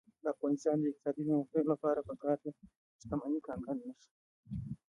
د 0.23 0.25
افغانستان 0.33 0.77
د 0.79 0.85
اقتصادي 0.91 1.21
پرمختګ 1.29 1.63
لپاره 1.73 1.99
پکار 2.09 2.37
ده 2.43 2.49
چې 2.57 2.65
شتمني 3.01 3.39
کنګل 3.47 3.77
نشي. 3.87 4.09